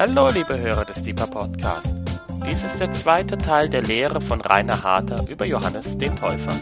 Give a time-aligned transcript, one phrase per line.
[0.00, 1.94] Hallo, liebe Hörer des Deeper Podcast.
[2.46, 6.58] Dies ist der zweite Teil der Lehre von Rainer Harter über Johannes den Täufer.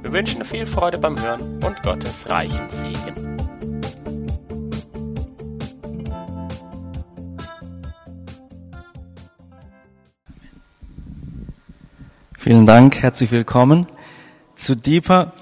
[0.00, 3.36] Wir wünschen viel Freude beim Hören und Gottes reichen Segen.
[12.38, 13.86] Vielen Dank, herzlich willkommen
[14.54, 15.34] zu Deeper.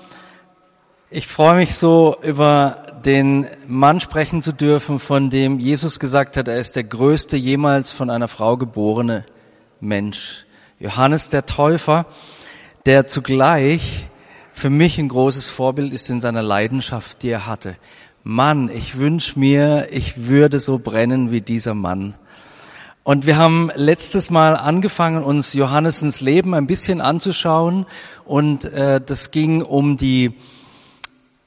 [1.11, 6.49] Ich freue mich so über den Mann sprechen zu dürfen, von dem Jesus gesagt hat,
[6.49, 9.25] er ist der größte jemals von einer Frau geborene
[9.81, 10.45] Mensch.
[10.81, 12.07] Johannes der Täufer,
[12.85, 14.09] der zugleich
[14.53, 17.77] für mich ein großes Vorbild ist in seiner Leidenschaft, die er hatte.
[18.25, 22.17] Mann, ich wünsche mir, ich würde so brennen wie dieser Mann.
[23.05, 27.87] Und wir haben letztes Mal angefangen, uns Johannessens Leben ein bisschen anzuschauen.
[28.25, 30.35] Und äh, das ging um die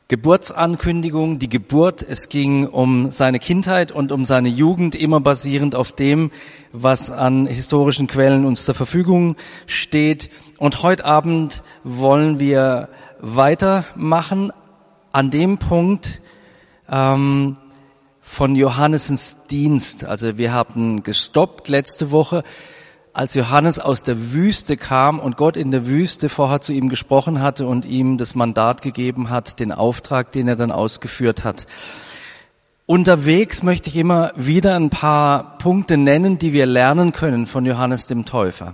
[0.10, 2.02] Geburtsankündigung, die Geburt.
[2.02, 6.32] Es ging um seine Kindheit und um seine Jugend, immer basierend auf dem,
[6.74, 9.36] was an historischen Quellen uns zur Verfügung
[9.68, 10.32] steht.
[10.58, 14.52] Und heute Abend wollen wir weitermachen
[15.12, 16.22] an dem Punkt
[16.90, 17.58] ähm,
[18.20, 20.06] von Johannessens Dienst.
[20.06, 22.44] Also wir haben gestoppt letzte Woche
[23.14, 27.42] als Johannes aus der Wüste kam und Gott in der Wüste vorher zu ihm gesprochen
[27.42, 31.66] hatte und ihm das Mandat gegeben hat, den Auftrag, den er dann ausgeführt hat.
[32.86, 38.08] Unterwegs möchte ich immer wieder ein paar Punkte nennen, die wir lernen können von Johannes
[38.08, 38.74] dem Täufer.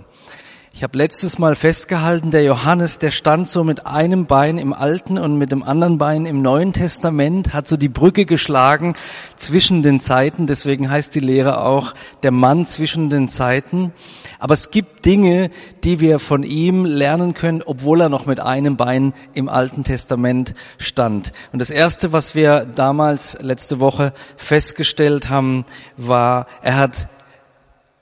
[0.76, 5.16] Ich habe letztes Mal festgehalten, der Johannes, der stand so mit einem Bein im Alten
[5.16, 8.92] und mit dem anderen Bein im Neuen Testament, hat so die Brücke geschlagen
[9.36, 10.46] zwischen den Zeiten.
[10.46, 13.94] Deswegen heißt die Lehre auch der Mann zwischen den Zeiten.
[14.38, 15.50] Aber es gibt Dinge,
[15.84, 20.54] die wir von ihm lernen können, obwohl er noch mit einem Bein im Alten Testament
[20.78, 21.32] stand.
[21.52, 25.64] Und das Erste, was wir damals letzte Woche festgestellt haben,
[25.96, 27.08] war, er hat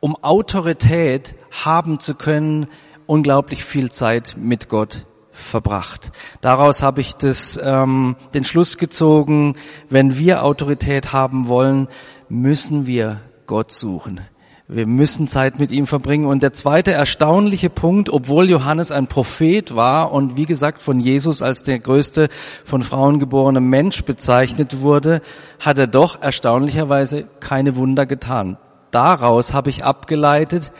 [0.01, 2.67] um Autorität haben zu können,
[3.07, 6.13] unglaublich viel Zeit mit Gott verbracht.
[6.41, 9.57] Daraus habe ich das, ähm, den Schluss gezogen,
[9.91, 11.89] wenn wir Autorität haben wollen,
[12.29, 14.20] müssen wir Gott suchen.
[14.67, 16.27] Wir müssen Zeit mit ihm verbringen.
[16.27, 21.42] Und der zweite erstaunliche Punkt, obwohl Johannes ein Prophet war und wie gesagt von Jesus
[21.42, 22.29] als der größte
[22.64, 25.20] von Frauen geborene Mensch bezeichnet wurde,
[25.61, 28.57] hat er doch erstaunlicherweise keine Wunder getan
[28.95, 30.73] daraus habe ich abgeleitet,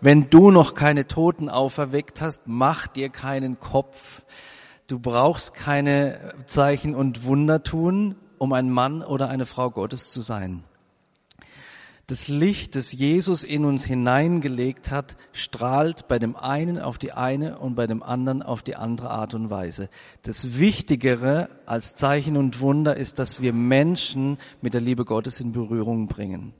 [0.00, 4.22] wenn du noch keine Toten auferweckt hast, mach dir keinen Kopf.
[4.86, 10.20] Du brauchst keine Zeichen und Wunder tun, um ein Mann oder eine Frau Gottes zu
[10.20, 10.62] sein.
[12.08, 17.58] Das Licht, das Jesus in uns hineingelegt hat, strahlt bei dem einen auf die eine
[17.58, 19.88] und bei dem anderen auf die andere Art und Weise.
[20.22, 25.50] Das Wichtigere als Zeichen und Wunder ist, dass wir Menschen mit der Liebe Gottes in
[25.50, 26.54] Berührung bringen.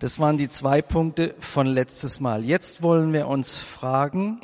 [0.00, 2.44] Das waren die zwei Punkte von letztes Mal.
[2.44, 4.40] Jetzt wollen wir uns fragen,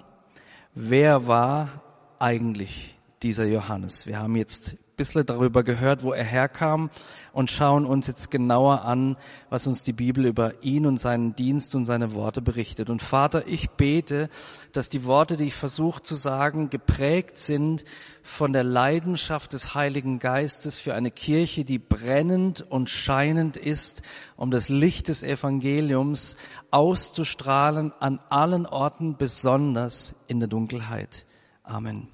[0.74, 1.82] wer war
[2.20, 4.06] eigentlich dieser Johannes?
[4.06, 6.90] Wir haben jetzt bisschen darüber gehört, wo er herkam
[7.32, 9.18] und schauen uns jetzt genauer an,
[9.50, 12.88] was uns die Bibel über ihn und seinen Dienst und seine Worte berichtet.
[12.88, 14.30] Und Vater, ich bete,
[14.72, 17.84] dass die Worte, die ich versuche zu sagen, geprägt sind
[18.22, 24.02] von der Leidenschaft des Heiligen Geistes für eine Kirche, die brennend und scheinend ist,
[24.36, 26.36] um das Licht des Evangeliums
[26.70, 31.26] auszustrahlen an allen Orten, besonders in der Dunkelheit.
[31.62, 32.08] Amen.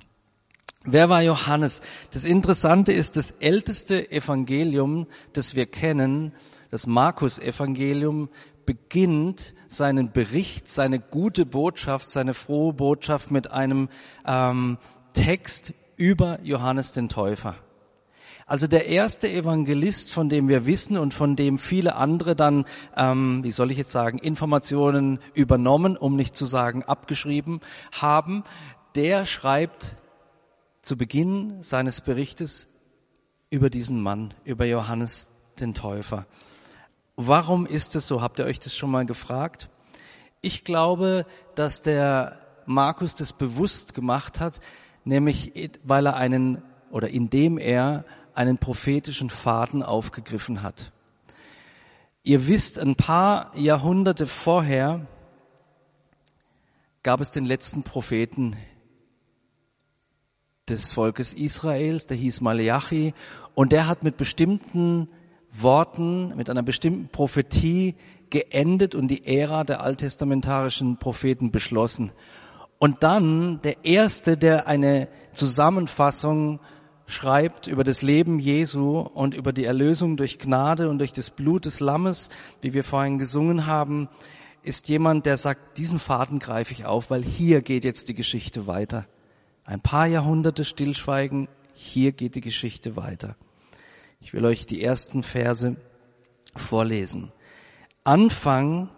[0.84, 1.80] Wer war Johannes?
[2.10, 6.32] Das Interessante ist, das älteste Evangelium, das wir kennen,
[6.70, 8.28] das Markus-Evangelium,
[8.66, 13.88] beginnt seinen Bericht, seine gute Botschaft, seine frohe Botschaft mit einem
[14.26, 14.78] ähm,
[15.12, 17.56] Text über Johannes den Täufer.
[18.46, 22.64] Also der erste Evangelist, von dem wir wissen und von dem viele andere dann,
[22.96, 27.60] ähm, wie soll ich jetzt sagen, Informationen übernommen, um nicht zu sagen abgeschrieben
[27.92, 28.42] haben,
[28.94, 29.96] der schreibt
[30.82, 32.68] zu Beginn seines Berichtes
[33.50, 35.28] über diesen Mann, über Johannes
[35.60, 36.26] den Täufer.
[37.16, 38.20] Warum ist es so?
[38.20, 39.70] Habt ihr euch das schon mal gefragt?
[40.40, 41.24] Ich glaube,
[41.54, 44.60] dass der Markus das bewusst gemacht hat,
[45.04, 48.04] nämlich weil er einen oder indem er
[48.34, 50.90] einen prophetischen Faden aufgegriffen hat.
[52.24, 55.06] Ihr wisst, ein paar Jahrhunderte vorher
[57.02, 58.56] gab es den letzten Propheten
[60.72, 63.14] des Volkes Israels, der hieß Malachi,
[63.54, 65.08] und der hat mit bestimmten
[65.52, 67.94] Worten, mit einer bestimmten Prophetie
[68.30, 72.12] geendet und die Ära der alttestamentarischen Propheten beschlossen.
[72.78, 76.58] Und dann der erste, der eine Zusammenfassung
[77.06, 81.66] schreibt über das Leben Jesu und über die Erlösung durch Gnade und durch das Blut
[81.66, 82.30] des Lammes,
[82.62, 84.08] wie wir vorhin gesungen haben,
[84.62, 88.66] ist jemand, der sagt, diesen Faden greife ich auf, weil hier geht jetzt die Geschichte
[88.66, 89.06] weiter.
[89.64, 93.36] Ein paar Jahrhunderte Stillschweigen, hier geht die Geschichte weiter.
[94.20, 95.76] Ich will euch die ersten Verse
[96.56, 97.32] vorlesen.
[98.04, 98.88] Anfang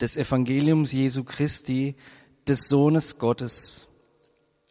[0.00, 1.96] des Evangeliums Jesu Christi,
[2.46, 3.86] des Sohnes Gottes.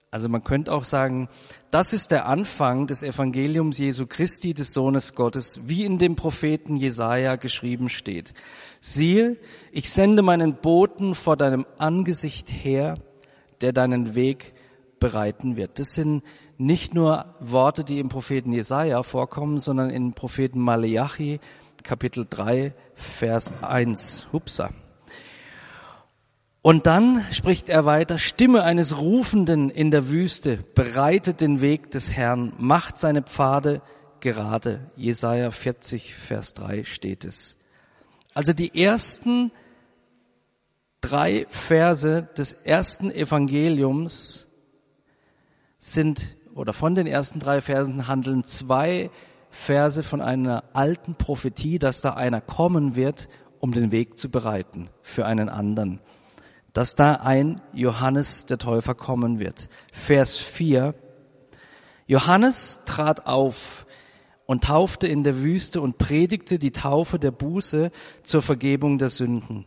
[0.09, 1.29] Also man könnte auch sagen,
[1.69, 6.75] das ist der Anfang des Evangeliums Jesu Christi, des Sohnes Gottes, wie in dem Propheten
[6.75, 8.33] Jesaja geschrieben steht.
[8.79, 9.37] Siehe,
[9.71, 12.95] ich sende meinen Boten vor deinem Angesicht her,
[13.61, 14.53] der deinen Weg
[14.99, 15.79] bereiten wird.
[15.79, 16.23] Das sind
[16.57, 21.39] nicht nur Worte, die im Propheten Jesaja vorkommen, sondern im Propheten Maleachi,
[21.83, 24.27] Kapitel 3, Vers 1.
[24.33, 24.71] Hupsa.
[26.61, 32.11] Und dann spricht er weiter, Stimme eines Rufenden in der Wüste, bereitet den Weg des
[32.11, 33.81] Herrn, macht seine Pfade
[34.19, 34.91] gerade.
[34.95, 37.55] Jesaja 40, Vers 3 steht es.
[38.33, 39.51] Also die ersten
[41.01, 44.46] drei Verse des ersten Evangeliums
[45.77, 49.11] sind, oder von den ersten drei Versen handeln zwei
[49.51, 53.29] Verse von einer alten Prophetie, dass da einer kommen wird,
[53.59, 55.99] um den Weg zu bereiten für einen anderen
[56.77, 59.67] dass da ein Johannes der Täufer kommen wird.
[59.91, 60.93] Vers 4.
[62.05, 63.87] Johannes trat auf
[64.45, 67.89] und taufte in der Wüste und predigte die Taufe der Buße
[68.21, 69.65] zur Vergebung der Sünden.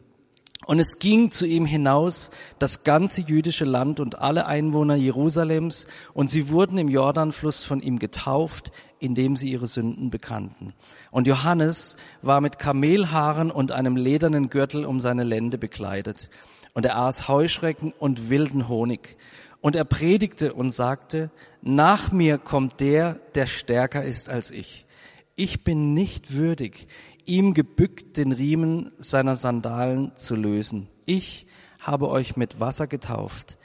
[0.70, 2.30] Und es ging zu ihm hinaus
[2.60, 7.98] das ganze jüdische Land und alle Einwohner Jerusalems, und sie wurden im Jordanfluss von ihm
[7.98, 8.70] getauft,
[9.00, 10.72] indem sie ihre Sünden bekannten.
[11.10, 16.30] Und Johannes war mit Kamelhaaren und einem ledernen Gürtel um seine Lände bekleidet
[16.72, 19.16] und er aß Heuschrecken und wilden Honig.
[19.60, 21.32] Und er predigte und sagte,
[21.62, 24.86] nach mir kommt der, der stärker ist als ich.
[25.34, 26.86] Ich bin nicht würdig,
[27.30, 30.88] ihm gebückt den Riemen seiner Sandalen zu lösen.
[31.04, 31.46] Ich
[31.78, 33.56] habe euch mit Wasser getauft,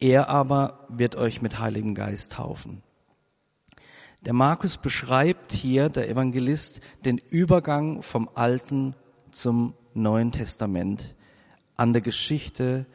[0.00, 2.82] er aber wird euch mit Heiligem Geist taufen.
[4.22, 8.94] Der Markus beschreibt hier, der Evangelist, den Übergang vom Alten
[9.30, 11.14] zum Neuen Testament
[11.76, 12.86] an der Geschichte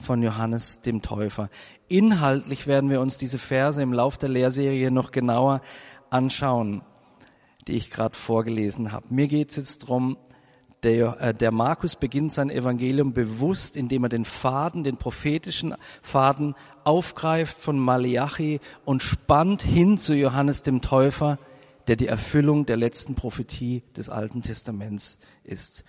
[0.00, 1.50] von Johannes dem Täufer.
[1.86, 5.60] Inhaltlich werden wir uns diese Verse im Lauf der Lehrserie noch genauer
[6.08, 6.82] anschauen,
[7.66, 9.06] die ich gerade vorgelesen habe.
[9.10, 10.16] Mir geht es jetzt drum.
[10.82, 16.54] der, äh, der Markus beginnt sein Evangelium bewusst, indem er den Faden, den prophetischen Faden
[16.84, 21.38] aufgreift von Malachi und spannt hin zu Johannes dem Täufer,
[21.86, 25.84] der die Erfüllung der letzten Prophetie des Alten Testaments ist.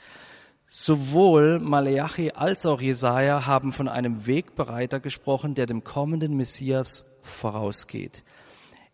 [0.73, 8.23] Sowohl Maleachi als auch Jesaja haben von einem Wegbereiter gesprochen, der dem kommenden Messias vorausgeht.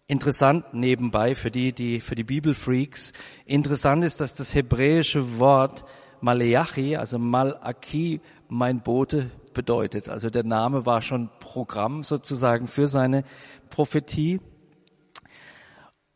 [0.09, 3.12] Interessant nebenbei für die, die, für die Bibelfreaks.
[3.45, 5.83] Interessant ist, dass das hebräische Wort
[6.21, 10.07] Maleachi, also Malaki, mein Bote bedeutet.
[10.07, 13.25] Also der Name war schon Programm sozusagen für seine
[13.69, 14.39] Prophetie.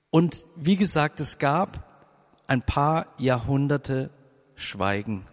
[0.09, 1.85] Und wie gesagt, es gab
[2.47, 4.09] ein paar Jahrhunderte
[4.55, 5.25] Schweigen.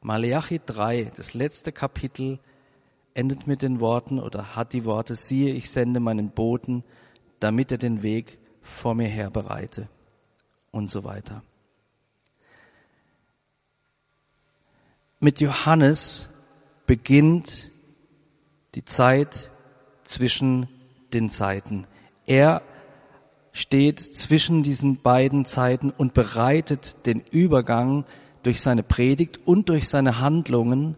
[0.00, 2.40] Maleachi 3, das letzte Kapitel,
[3.14, 6.82] endet mit den Worten oder hat die Worte, siehe, ich sende meinen Boten,
[7.40, 9.88] damit er den Weg vor mir her bereite
[10.70, 11.42] und so weiter.
[15.18, 16.28] Mit Johannes
[16.86, 17.70] beginnt
[18.74, 19.50] die Zeit
[20.04, 20.68] zwischen
[21.12, 21.86] den Zeiten.
[22.26, 22.62] Er
[23.52, 28.04] steht zwischen diesen beiden Zeiten und bereitet den Übergang
[28.42, 30.96] durch seine Predigt und durch seine Handlungen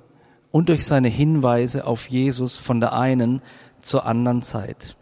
[0.50, 3.42] und durch seine Hinweise auf Jesus von der einen
[3.80, 4.96] zur anderen Zeit.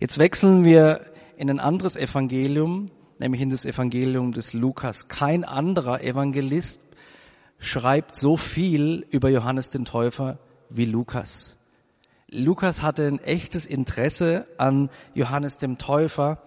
[0.00, 1.02] Jetzt wechseln wir
[1.36, 5.08] in ein anderes Evangelium, nämlich in das Evangelium des Lukas.
[5.08, 6.80] Kein anderer Evangelist
[7.58, 10.38] schreibt so viel über Johannes den Täufer
[10.70, 11.58] wie Lukas.
[12.30, 16.42] Lukas hatte ein echtes Interesse an Johannes dem Täufer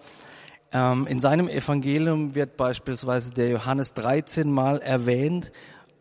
[0.72, 5.52] ähm, in seinem Evangelium wird beispielsweise der Johannes 13 mal erwähnt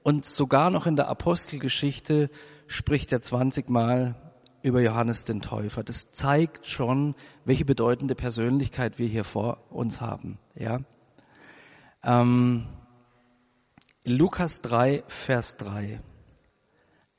[0.01, 2.31] und sogar noch in der Apostelgeschichte
[2.65, 4.15] spricht er 20 mal
[4.63, 5.83] über Johannes den Täufer.
[5.83, 7.15] Das zeigt schon,
[7.45, 10.39] welche bedeutende Persönlichkeit wir hier vor uns haben.
[10.55, 10.79] Ja.
[12.03, 12.65] Ähm,
[14.05, 16.01] Lukas 3, Vers 3.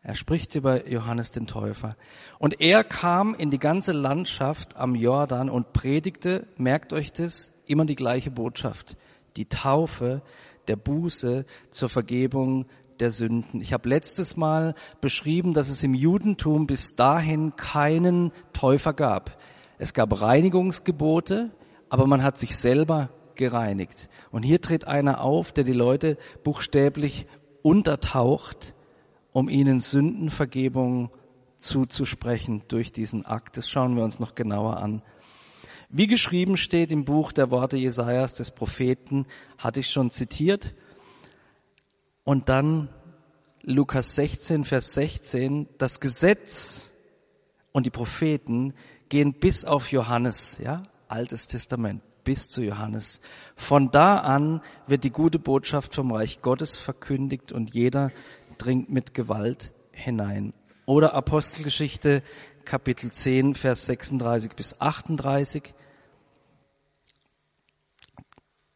[0.00, 1.96] Er spricht über Johannes den Täufer.
[2.38, 7.84] Und er kam in die ganze Landschaft am Jordan und predigte, merkt euch das, immer
[7.84, 8.96] die gleiche Botschaft.
[9.36, 10.22] Die Taufe
[10.68, 12.66] der Buße zur Vergebung
[13.00, 13.60] der Sünden.
[13.60, 19.38] Ich habe letztes Mal beschrieben, dass es im Judentum bis dahin keinen Täufer gab.
[19.78, 21.50] Es gab Reinigungsgebote,
[21.88, 24.08] aber man hat sich selber gereinigt.
[24.30, 27.26] Und hier tritt einer auf, der die Leute buchstäblich
[27.62, 28.74] untertaucht,
[29.32, 31.10] um ihnen Sündenvergebung
[31.58, 33.56] zuzusprechen durch diesen Akt.
[33.56, 35.02] Das schauen wir uns noch genauer an.
[35.88, 39.26] Wie geschrieben steht im Buch der Worte Jesajas des Propheten,
[39.58, 40.74] hatte ich schon zitiert.
[42.25, 42.88] Und dann
[43.62, 46.93] Lukas 16, Vers 16, das Gesetz
[47.73, 48.75] und die Propheten
[49.09, 53.21] gehen bis auf Johannes, ja, Altes Testament, bis zu Johannes.
[53.57, 58.11] Von da an wird die gute Botschaft vom Reich Gottes verkündigt und jeder
[58.59, 60.54] dringt mit Gewalt hinein.
[60.87, 62.23] Oder Apostelgeschichte
[62.64, 65.75] Kapitel 10, Vers 36 bis 38.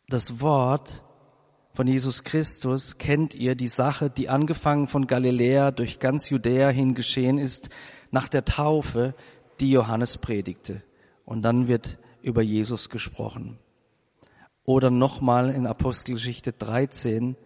[0.08, 1.04] Das Wort
[1.78, 6.96] von Jesus Christus kennt ihr, die Sache, die angefangen von Galiläa durch ganz Judäa hin
[6.96, 7.68] geschehen ist,
[8.10, 9.14] nach der Taufe,
[9.60, 10.82] die Johannes predigte.
[11.24, 13.60] Und dann wird über Jesus gesprochen.
[14.64, 17.36] Oder nochmal in Apostelgeschichte 13,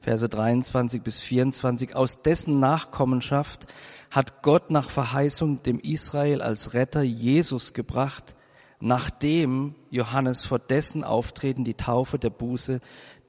[0.00, 3.68] Verse 23 bis 24, aus dessen Nachkommenschaft
[4.10, 8.36] hat Gott nach Verheißung dem Israel als Retter Jesus gebracht,
[8.80, 12.80] nachdem Johannes vor dessen Auftreten die Taufe der Buße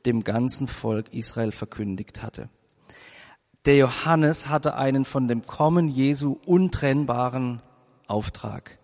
[0.05, 2.49] dem ganzen Volk Israel verkündigt hatte.
[3.65, 7.61] Der Johannes hatte einen von dem Kommen Jesu untrennbaren
[8.07, 8.79] Auftrag.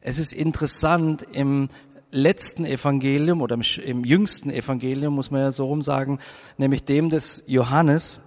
[0.00, 1.68] Es ist interessant, im
[2.10, 6.18] letzten Evangelium oder im, jüngsten Evangelium, muss man ja so rum sagen,
[6.56, 8.20] nämlich dem des Johannes,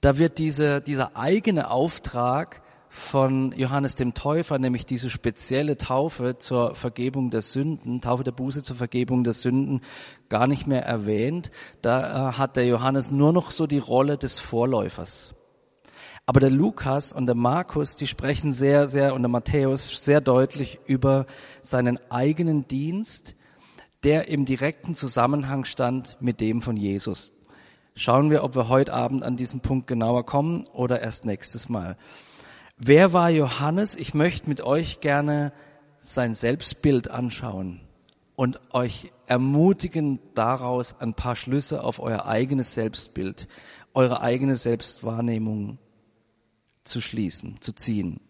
[0.00, 2.62] da wird diese, dieser eigene Auftrag
[2.96, 8.62] von Johannes dem Täufer, nämlich diese spezielle Taufe zur Vergebung der Sünden, Taufe der Buße
[8.62, 9.82] zur Vergebung der Sünden,
[10.30, 11.50] gar nicht mehr erwähnt.
[11.82, 15.34] Da äh, hat der Johannes nur noch so die Rolle des Vorläufers.
[16.24, 20.80] Aber der Lukas und der Markus, die sprechen sehr, sehr, und der Matthäus sehr deutlich
[20.86, 21.26] über
[21.60, 23.36] seinen eigenen Dienst,
[24.04, 27.32] der im direkten Zusammenhang stand mit dem von Jesus.
[27.94, 31.96] Schauen wir, ob wir heute Abend an diesen Punkt genauer kommen oder erst nächstes Mal.
[32.78, 33.94] Wer war Johannes?
[33.94, 35.52] Ich möchte mit euch gerne
[35.96, 37.80] sein Selbstbild anschauen
[38.34, 43.48] und euch ermutigen, daraus ein paar Schlüsse auf euer eigenes Selbstbild,
[43.94, 45.78] eure eigene Selbstwahrnehmung
[46.84, 48.20] zu schließen, zu ziehen.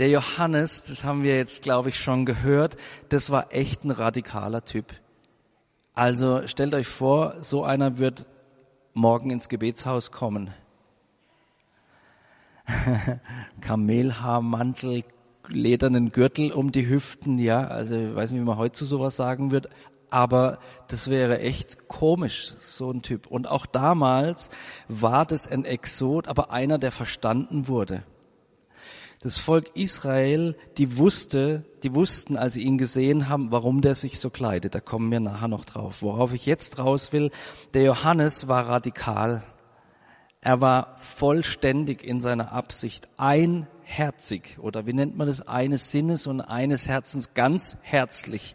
[0.00, 2.76] Der Johannes, das haben wir jetzt, glaube ich, schon gehört,
[3.10, 4.92] das war echt ein radikaler Typ.
[5.94, 8.26] Also stellt euch vor, so einer wird
[8.92, 10.50] morgen ins Gebetshaus kommen.
[13.60, 15.04] Kamelhaarmantel,
[15.48, 19.16] ledernen Gürtel um die Hüften, ja, also ich weiß nicht, wie man heute zu sowas
[19.16, 19.68] sagen wird,
[20.10, 23.26] aber das wäre echt komisch, so ein Typ.
[23.26, 24.48] Und auch damals
[24.88, 28.04] war das ein Exot, aber einer, der verstanden wurde.
[29.20, 34.20] Das Volk Israel, die wusste, die wussten, als sie ihn gesehen haben, warum der sich
[34.20, 34.74] so kleidet.
[34.74, 36.02] Da kommen wir nachher noch drauf.
[36.02, 37.30] Worauf ich jetzt raus will,
[37.72, 39.42] der Johannes war radikal.
[40.44, 46.42] Er war vollständig in seiner Absicht, einherzig, oder wie nennt man das, eines Sinnes und
[46.42, 48.54] eines Herzens, ganz herzlich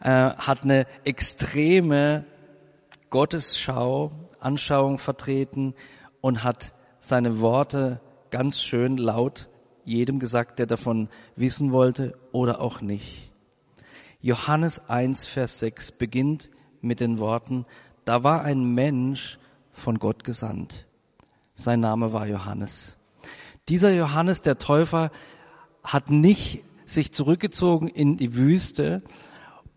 [0.00, 2.26] äh, hat eine extreme
[3.08, 5.72] Gottesschau, Anschauung vertreten
[6.20, 9.48] und hat seine Worte ganz schön laut
[9.86, 13.32] jedem gesagt, der davon wissen wollte oder auch nicht.
[14.20, 16.50] Johannes 1, Vers 6 beginnt
[16.82, 17.64] mit den Worten,
[18.04, 19.38] da war ein Mensch
[19.72, 20.84] von Gott gesandt.
[21.54, 22.96] Sein Name war Johannes.
[23.68, 25.10] Dieser Johannes der Täufer
[25.82, 29.02] hat nicht sich zurückgezogen in die Wüste,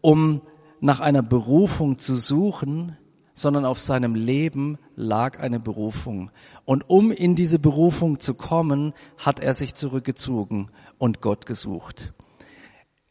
[0.01, 0.41] um
[0.79, 2.97] nach einer Berufung zu suchen,
[3.33, 6.31] sondern auf seinem Leben lag eine Berufung.
[6.63, 12.13] Und um in diese Berufung zu kommen, hat er sich zurückgezogen und Gott gesucht.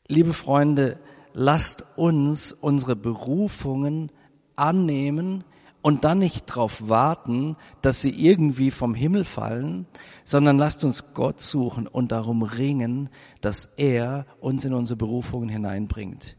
[0.08, 0.98] Liebe Freunde,
[1.34, 4.10] lasst uns unsere Berufungen
[4.56, 5.44] annehmen
[5.84, 9.84] und dann nicht darauf warten, dass sie irgendwie vom Himmel fallen,
[10.24, 13.10] sondern lasst uns Gott suchen und darum ringen,
[13.42, 16.38] dass er uns in unsere Berufungen hineinbringt.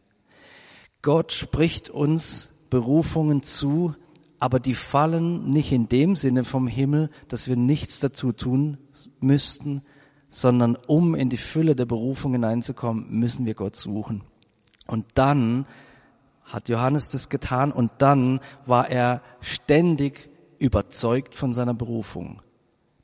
[1.03, 3.93] Gott spricht uns Berufungen zu,
[4.39, 8.79] aber die fallen nicht in dem Sinne vom Himmel, dass wir nichts dazu tun
[9.19, 9.83] müssten,
[10.27, 14.23] sondern um in die Fülle der Berufung hineinzukommen, müssen wir Gott suchen.
[14.87, 15.67] Und dann
[16.45, 22.41] hat Johannes das getan und dann war er ständig überzeugt von seiner Berufung.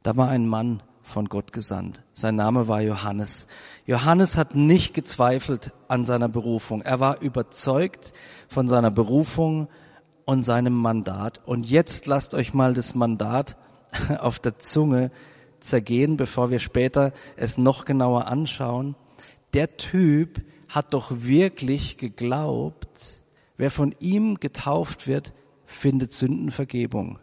[0.04, 0.82] Da war ein Mann,
[1.12, 2.04] von Gott gesandt.
[2.14, 3.48] Sein Name war Johannes.
[3.86, 6.82] Johannes hat nicht gezweifelt an seiner Berufung.
[6.82, 8.14] Er war überzeugt
[8.48, 9.68] von seiner Berufung
[10.26, 11.42] und seinem Mandat.
[11.46, 13.58] Und jetzt lasst euch mal das Mandat
[14.20, 15.12] auf der Zunge
[15.60, 18.96] zergehen, bevor wir später es noch genauer anschauen.
[19.54, 23.11] der Typ hat doch wirklich geglaubt,
[23.62, 25.36] wer von ihm getauft wird,
[25.68, 27.20] findet Sündenvergebung.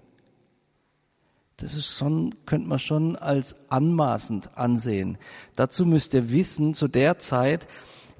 [1.56, 5.18] Das ist schon, könnte man schon als anmaßend ansehen.
[5.56, 7.66] Dazu müsst ihr wissen, zu der Zeit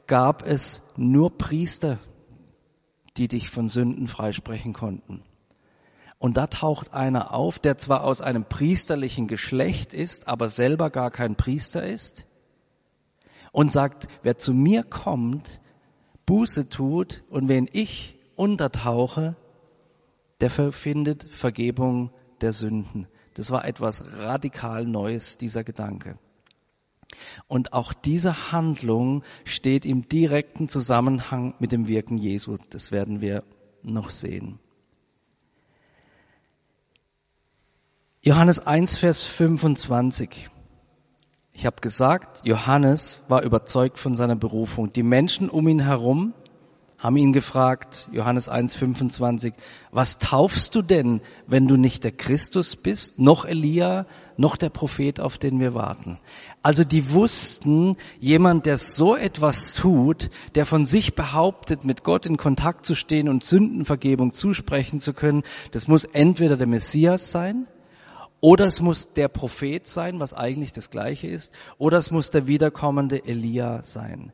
[0.09, 2.01] gab es nur Priester,
[3.17, 5.23] die dich von Sünden freisprechen konnten.
[6.19, 11.13] Und da taucht einer auf, der zwar aus einem priesterlichen Geschlecht ist, aber selber gar
[11.13, 12.27] kein Priester ist
[13.53, 15.61] und sagt, wer zu mir kommt,
[16.29, 19.35] Buße tut und wen ich untertauche,
[20.43, 22.11] der findet Vergebung
[22.43, 23.09] der Sünden.
[23.33, 26.19] Das war etwas radikal Neues, dieser Gedanke.
[27.47, 32.59] Und auch diese Handlung steht im direkten Zusammenhang mit dem Wirken Jesu.
[32.69, 33.43] Das werden wir
[33.83, 34.59] noch sehen.
[38.21, 40.51] Johannes 1, Vers 25.
[41.59, 44.93] Ich habe gesagt, Johannes war überzeugt von seiner Berufung.
[44.93, 46.33] Die Menschen um ihn herum
[46.99, 49.55] haben ihn gefragt, Johannes 1, 25,
[49.91, 55.19] was taufst du denn, wenn du nicht der Christus bist, noch Elia, noch der Prophet,
[55.19, 56.19] auf den wir warten?
[56.63, 62.37] Also die wussten, jemand, der so etwas tut, der von sich behauptet, mit Gott in
[62.37, 67.67] Kontakt zu stehen und Sündenvergebung zusprechen zu können, das muss entweder der Messias sein,
[68.41, 72.47] oder es muss der Prophet sein, was eigentlich das gleiche ist, oder es muss der
[72.47, 74.33] wiederkommende Elia sein.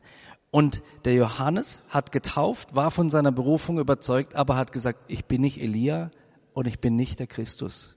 [0.51, 5.41] Und der Johannes hat getauft, war von seiner Berufung überzeugt, aber hat gesagt, ich bin
[5.41, 6.11] nicht Elia
[6.53, 7.95] und ich bin nicht der Christus.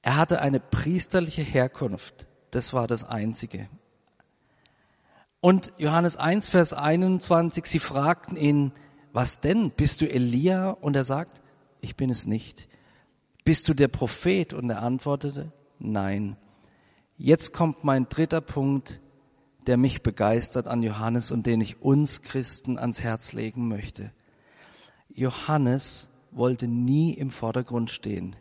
[0.00, 2.26] Er hatte eine priesterliche Herkunft.
[2.52, 3.68] Das war das Einzige.
[5.40, 8.72] Und Johannes 1, Vers 21, sie fragten ihn,
[9.12, 9.70] was denn?
[9.70, 10.70] Bist du Elia?
[10.70, 11.42] Und er sagt,
[11.80, 12.68] ich bin es nicht.
[13.46, 14.52] Bist du der Prophet?
[14.52, 16.36] Und er antwortete, nein.
[17.16, 19.00] Jetzt kommt mein dritter Punkt
[19.66, 24.12] der mich begeistert an Johannes und den ich uns Christen ans Herz legen möchte.
[25.08, 28.36] Johannes wollte nie im Vordergrund stehen.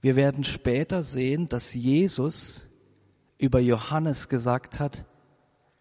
[0.00, 2.68] Wir werden später sehen, dass Jesus
[3.38, 5.04] über Johannes gesagt hat,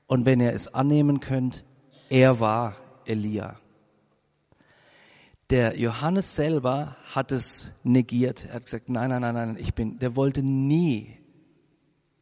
[0.05, 1.63] und wenn ihr es annehmen könnt,
[2.09, 3.57] er war Elia.
[5.49, 8.45] Der Johannes selber hat es negiert.
[8.45, 11.17] Er hat gesagt, nein, nein, nein, nein, ich bin, der wollte nie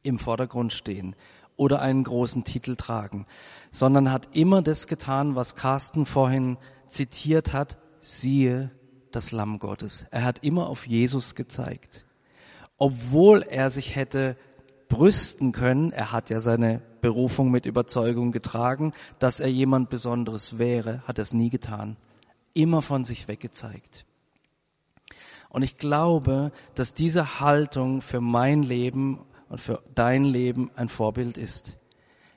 [0.02, 1.16] im Vordergrund stehen
[1.56, 3.28] oder einen großen Titel tragen,
[3.70, 6.58] sondern hat immer das getan, was Carsten vorhin
[6.88, 8.72] zitiert hat, siehe
[9.12, 10.08] das Lamm Gottes.
[10.10, 12.06] Er hat immer auf Jesus gezeigt.
[12.78, 14.36] Obwohl er sich hätte
[14.90, 21.04] brüsten können, er hat ja seine Berufung mit Überzeugung getragen, dass er jemand Besonderes wäre,
[21.08, 21.96] hat er es nie getan.
[22.54, 24.06] Immer von sich weggezeigt.
[25.50, 31.38] Und ich glaube, dass diese Haltung für mein Leben und für dein Leben ein Vorbild
[31.38, 31.78] ist.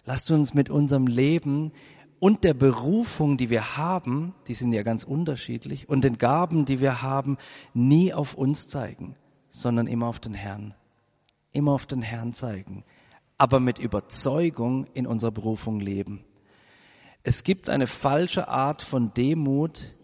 [0.05, 1.73] Lasst uns mit unserem Leben
[2.19, 6.81] und der Berufung, die wir haben, die sind ja ganz unterschiedlich, und den Gaben, die
[6.81, 7.39] wir haben,
[7.73, 9.15] nie auf uns zeigen,
[9.49, 10.75] sondern immer auf den Herrn.
[11.53, 12.83] Immer auf den Herrn zeigen,
[13.39, 16.25] aber mit Überzeugung in unserer Berufung leben.
[17.23, 19.95] Es gibt eine falsche Art von Demut,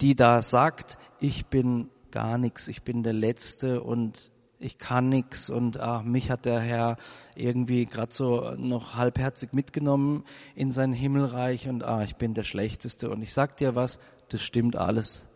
[0.00, 4.30] die da sagt, ich bin gar nichts, ich bin der Letzte und
[4.60, 6.96] ich kann nix und ach, mich hat der Herr
[7.36, 13.10] irgendwie gerade so noch halbherzig mitgenommen in sein Himmelreich und ah, ich bin der Schlechteste.
[13.10, 13.98] Und ich sag dir was,
[14.30, 15.26] das stimmt alles.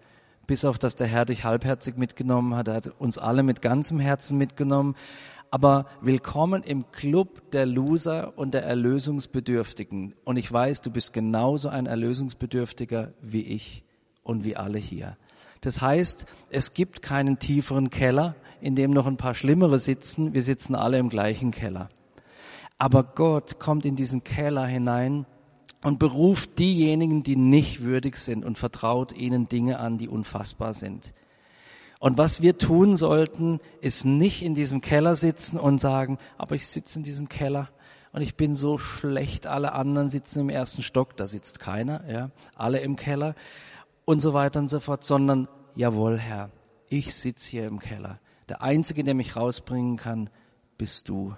[0.47, 4.01] Bis auf, dass der Herr dich halbherzig mitgenommen hat, er hat uns alle mit ganzem
[4.01, 4.97] Herzen mitgenommen.
[5.53, 10.15] Aber willkommen im Club der Loser und der Erlösungsbedürftigen.
[10.25, 13.85] Und ich weiß, du bist genauso ein Erlösungsbedürftiger wie ich
[14.23, 15.17] und wie alle hier.
[15.61, 20.35] Das heißt, es gibt keinen tieferen Keller, in dem noch ein paar Schlimmere sitzen.
[20.35, 21.89] Wir sitzen alle im gleichen Keller.
[22.79, 25.27] Aber Gott kommt in diesen Keller hinein
[25.83, 31.13] und beruft diejenigen, die nicht würdig sind und vertraut ihnen Dinge an, die unfassbar sind.
[31.99, 36.67] Und was wir tun sollten, ist nicht in diesem Keller sitzen und sagen, aber ich
[36.67, 37.69] sitze in diesem Keller
[38.13, 42.31] und ich bin so schlecht, alle anderen sitzen im ersten Stock, da sitzt keiner, ja,
[42.57, 43.37] alle im Keller
[44.05, 46.51] und so weiter und so fort, sondern jawohl, Herr,
[46.89, 48.19] ich sitze hier im Keller.
[48.49, 50.31] Der Einzige, der mich rausbringen kann,
[50.77, 51.35] bist du.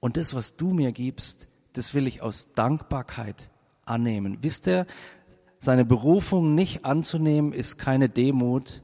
[0.00, 3.50] Und das, was du mir gibst, das will ich aus Dankbarkeit
[3.84, 4.38] annehmen.
[4.42, 4.86] Wisst ihr,
[5.58, 8.82] seine Berufung nicht anzunehmen, ist keine Demut,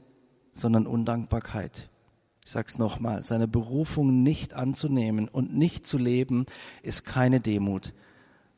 [0.51, 1.89] sondern Undankbarkeit.
[2.45, 6.45] Ich sag's nochmal, seine Berufung nicht anzunehmen und nicht zu leben,
[6.81, 7.93] ist keine Demut,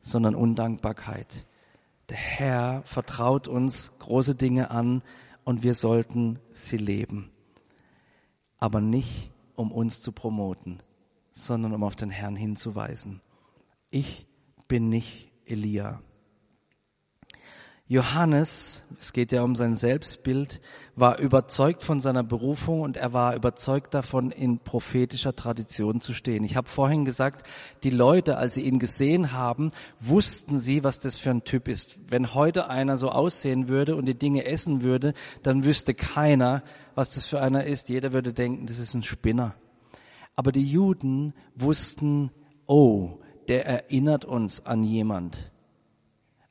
[0.00, 1.46] sondern Undankbarkeit.
[2.08, 5.02] Der Herr vertraut uns große Dinge an
[5.44, 7.30] und wir sollten sie leben
[8.58, 10.82] aber nicht um uns zu promoten,
[11.32, 13.20] sondern um auf den Herrn hinzuweisen.
[13.90, 14.26] Ich
[14.68, 16.02] bin nicht Elia.
[17.88, 20.60] Johannes, es geht ja um sein Selbstbild,
[20.96, 26.42] war überzeugt von seiner Berufung und er war überzeugt davon, in prophetischer Tradition zu stehen.
[26.42, 27.46] Ich habe vorhin gesagt,
[27.84, 29.70] die Leute, als sie ihn gesehen haben,
[30.00, 31.96] wussten sie, was das für ein Typ ist.
[32.08, 36.64] Wenn heute einer so aussehen würde und die Dinge essen würde, dann wüsste keiner,
[36.96, 37.88] was das für einer ist.
[37.88, 39.54] Jeder würde denken, das ist ein Spinner.
[40.34, 42.32] Aber die Juden wussten,
[42.66, 45.52] oh, der erinnert uns an jemand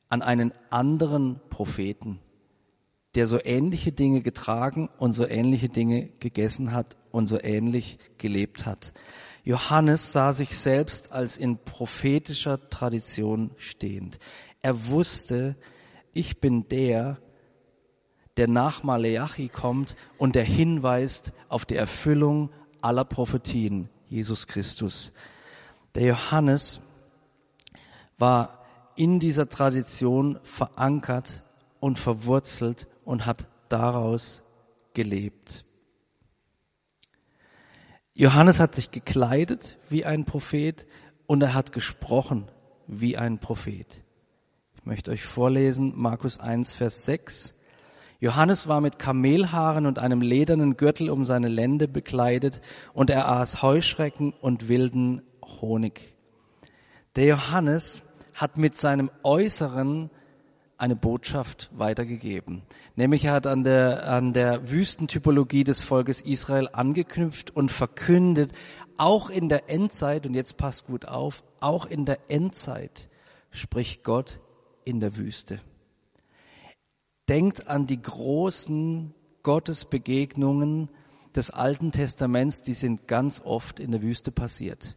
[0.08, 2.20] an einen anderen Propheten,
[3.14, 8.66] der so ähnliche Dinge getragen und so ähnliche Dinge gegessen hat und so ähnlich gelebt
[8.66, 8.92] hat.
[9.42, 14.18] Johannes sah sich selbst als in prophetischer Tradition stehend.
[14.60, 15.56] Er wusste,
[16.12, 17.18] ich bin der,
[18.36, 25.12] der nach Maleachi kommt und der hinweist auf die Erfüllung aller Prophetien, Jesus Christus.
[25.94, 26.80] Der Johannes
[28.18, 28.55] war
[28.96, 31.42] in dieser Tradition verankert
[31.80, 34.42] und verwurzelt und hat daraus
[34.94, 35.64] gelebt.
[38.14, 40.86] Johannes hat sich gekleidet wie ein Prophet
[41.26, 42.50] und er hat gesprochen
[42.86, 44.02] wie ein Prophet.
[44.76, 47.54] Ich möchte euch vorlesen, Markus 1, Vers 6.
[48.18, 52.62] Johannes war mit Kamelhaaren und einem ledernen Gürtel um seine Lände bekleidet
[52.94, 56.14] und er aß Heuschrecken und wilden Honig.
[57.16, 58.02] Der Johannes
[58.36, 60.10] hat mit seinem Äußeren
[60.78, 62.62] eine Botschaft weitergegeben.
[62.94, 68.52] Nämlich er hat an der, an der Wüstentypologie des Volkes Israel angeknüpft und verkündet,
[68.98, 73.08] auch in der Endzeit, und jetzt passt gut auf, auch in der Endzeit
[73.50, 74.40] spricht Gott
[74.84, 75.60] in der Wüste.
[77.28, 80.90] Denkt an die großen Gottesbegegnungen
[81.34, 84.96] des Alten Testaments, die sind ganz oft in der Wüste passiert.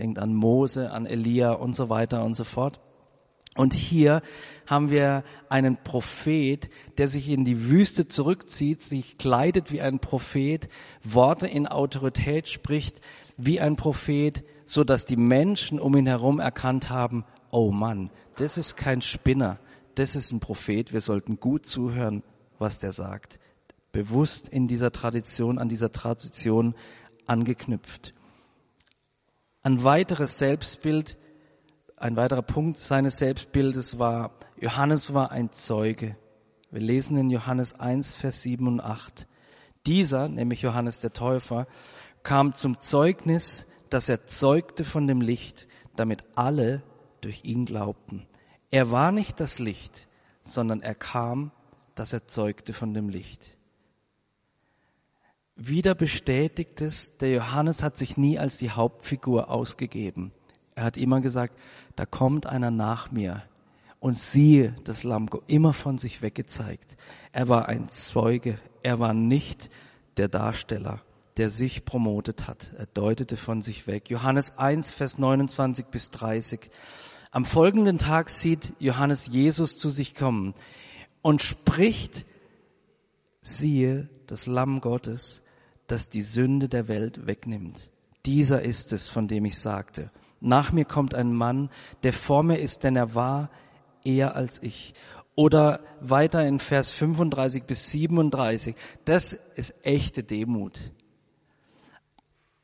[0.00, 2.80] Denkt an Mose, an Elia und so weiter und so fort.
[3.54, 4.22] Und hier
[4.66, 10.70] haben wir einen Prophet, der sich in die Wüste zurückzieht, sich kleidet wie ein Prophet,
[11.04, 13.02] Worte in Autorität spricht
[13.36, 18.56] wie ein Prophet, so dass die Menschen um ihn herum erkannt haben, oh Mann, das
[18.56, 19.58] ist kein Spinner,
[19.96, 22.22] das ist ein Prophet, wir sollten gut zuhören,
[22.58, 23.38] was der sagt.
[23.92, 26.74] Bewusst in dieser Tradition, an dieser Tradition
[27.26, 28.14] angeknüpft.
[29.62, 31.18] Ein weiteres Selbstbild,
[31.96, 36.16] ein weiterer Punkt seines Selbstbildes war, Johannes war ein Zeuge.
[36.70, 39.26] Wir lesen in Johannes 1, Vers 7 und 8.
[39.86, 41.66] Dieser, nämlich Johannes der Täufer,
[42.22, 46.82] kam zum Zeugnis, dass er zeugte von dem Licht, damit alle
[47.20, 48.26] durch ihn glaubten.
[48.70, 50.08] Er war nicht das Licht,
[50.40, 51.52] sondern er kam,
[51.94, 53.58] dass er zeugte von dem Licht
[55.62, 60.32] wieder bestätigt es, der Johannes hat sich nie als die Hauptfigur ausgegeben.
[60.74, 61.58] Er hat immer gesagt,
[61.96, 63.42] da kommt einer nach mir.
[63.98, 66.96] Und siehe, das Lamm immer von sich weggezeigt.
[67.32, 68.58] Er war ein Zeuge.
[68.82, 69.68] Er war nicht
[70.16, 71.02] der Darsteller,
[71.36, 72.72] der sich promotet hat.
[72.78, 74.08] Er deutete von sich weg.
[74.08, 76.70] Johannes 1, Vers 29 bis 30.
[77.30, 80.54] Am folgenden Tag sieht Johannes Jesus zu sich kommen
[81.20, 82.24] und spricht,
[83.42, 85.42] siehe, das Lamm Gottes,
[85.90, 87.90] das die Sünde der Welt wegnimmt.
[88.26, 90.10] Dieser ist es, von dem ich sagte.
[90.40, 91.70] Nach mir kommt ein Mann,
[92.02, 93.50] der vor mir ist, denn er war
[94.04, 94.94] eher als ich.
[95.34, 98.74] Oder weiter in Vers 35 bis 37.
[99.04, 100.78] Das ist echte Demut.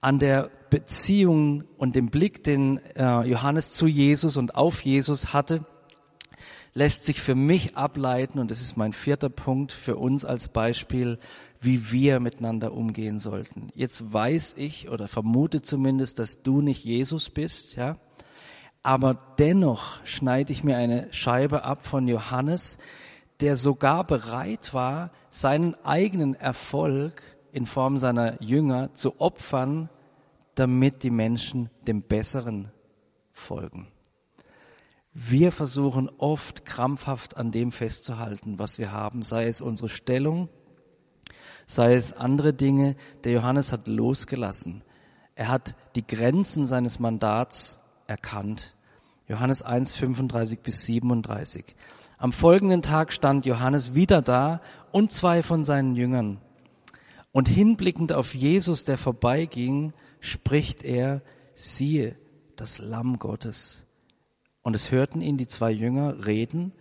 [0.00, 5.64] An der Beziehung und dem Blick, den äh, Johannes zu Jesus und auf Jesus hatte,
[6.74, 11.18] lässt sich für mich ableiten, und das ist mein vierter Punkt für uns als Beispiel,
[11.61, 13.71] wie wir miteinander umgehen sollten.
[13.75, 17.97] Jetzt weiß ich oder vermute zumindest, dass du nicht Jesus bist, ja.
[18.83, 22.79] Aber dennoch schneide ich mir eine Scheibe ab von Johannes,
[23.40, 29.88] der sogar bereit war, seinen eigenen Erfolg in Form seiner Jünger zu opfern,
[30.55, 32.71] damit die Menschen dem Besseren
[33.33, 33.88] folgen.
[35.12, 40.49] Wir versuchen oft krampfhaft an dem festzuhalten, was wir haben, sei es unsere Stellung,
[41.66, 42.96] sei es andere Dinge.
[43.24, 44.83] Der Johannes hat losgelassen.
[45.35, 48.74] Er hat die Grenzen seines Mandats erkannt.
[49.29, 51.64] Johannes 1, 35 bis 37.
[52.18, 56.38] Am folgenden Tag stand Johannes wieder da und zwei von seinen Jüngern.
[57.33, 61.20] Und hinblickend auf Jesus, der vorbeiging, spricht er,
[61.55, 62.16] siehe,
[62.57, 63.85] das Lamm Gottes.
[64.62, 66.72] Und es hörten ihn die zwei Jünger reden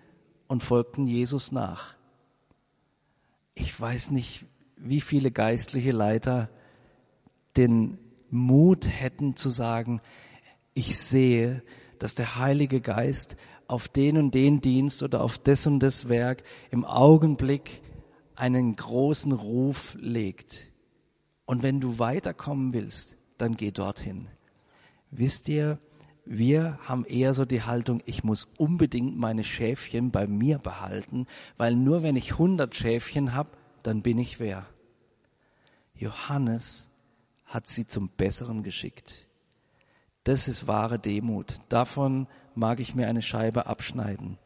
[0.48, 1.96] und folgten Jesus nach.
[3.54, 4.46] Ich weiß nicht,
[4.78, 6.50] wie viele geistliche Leiter
[7.58, 7.98] den
[8.30, 10.02] Mut hätten zu sagen,
[10.74, 11.64] ich sehe,
[12.00, 16.44] dass der Heilige Geist auf den und den Dienst oder auf das und das Werk
[16.70, 17.82] im Augenblick
[18.36, 20.72] einen großen Ruf legt.
[21.46, 24.28] Und wenn du weiterkommen willst, dann geh dorthin.
[25.12, 25.80] Wisst ihr,
[26.26, 31.76] wir haben eher so die Haltung, ich muss unbedingt meine Schäfchen bei mir behalten, weil
[31.76, 33.52] nur wenn ich 100 Schäfchen habe,
[33.88, 34.66] dann bin ich wer.
[35.96, 36.90] Johannes
[37.46, 39.28] hat sie zum Besseren geschickt.
[40.24, 41.58] Das ist wahre Demut.
[41.70, 44.38] Davon mag ich mir eine Scheibe abschneiden.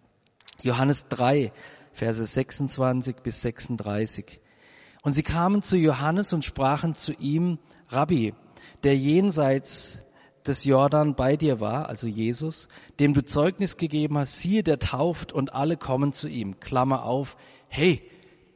[0.62, 1.54] Johannes 3,
[1.94, 4.42] Verse 26 bis 36.
[5.02, 8.34] Und sie kamen zu Johannes und sprachen zu ihm, Rabbi,
[8.84, 10.06] der jenseits
[10.46, 12.68] des Jordan bei dir war, also Jesus,
[13.00, 16.60] dem du Zeugnis gegeben hast, siehe, der tauft und alle kommen zu ihm.
[16.60, 18.02] Klammer auf, hey,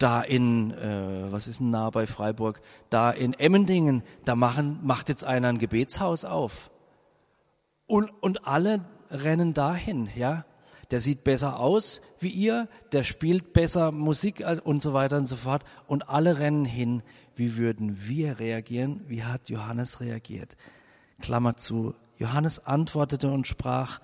[0.03, 5.07] da in, äh, was ist denn nah bei Freiburg, da in Emmendingen, da machen, macht
[5.07, 6.71] jetzt einer ein Gebetshaus auf.
[7.87, 10.45] Und, und alle rennen dahin, ja.
[10.91, 15.37] Der sieht besser aus wie ihr, der spielt besser Musik und so weiter und so
[15.37, 15.63] fort.
[15.87, 17.01] Und alle rennen hin.
[17.35, 19.01] Wie würden wir reagieren?
[19.07, 20.55] Wie hat Johannes reagiert?
[21.21, 21.95] Klammer zu.
[22.17, 24.01] Johannes antwortete und sprach,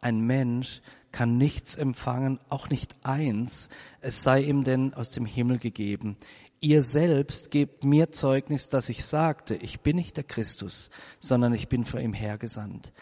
[0.00, 3.68] ein Mensch kann nichts empfangen, auch nicht eins,
[4.00, 6.16] es sei ihm denn aus dem Himmel gegeben.
[6.60, 10.90] Ihr selbst gebt mir Zeugnis, dass ich sagte, ich bin nicht der Christus,
[11.20, 12.92] sondern ich bin vor ihm hergesandt.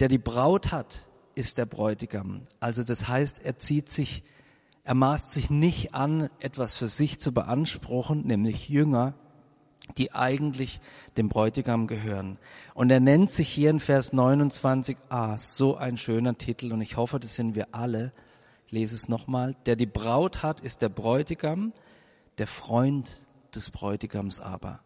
[0.00, 2.46] Der die Braut hat, ist der Bräutigam.
[2.60, 4.22] Also das heißt, er zieht sich,
[4.84, 9.14] er maßt sich nicht an, etwas für sich zu beanspruchen, nämlich Jünger,
[9.96, 10.80] die eigentlich
[11.16, 12.38] dem Bräutigam gehören.
[12.74, 17.18] Und er nennt sich hier in Vers 29a, so ein schöner Titel, und ich hoffe,
[17.18, 18.12] das sind wir alle.
[18.66, 19.56] Ich lese es nochmal.
[19.66, 21.72] Der die Braut hat, ist der Bräutigam,
[22.38, 24.80] der Freund des Bräutigams aber,